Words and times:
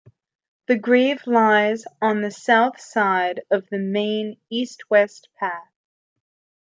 The 0.65 0.79
grave 0.79 1.21
lies 1.27 1.85
on 2.01 2.21
the 2.23 2.31
south 2.31 2.79
side 2.81 3.43
of 3.51 3.69
the 3.69 3.77
main 3.77 4.37
east-west 4.49 5.29
path. 5.39 5.71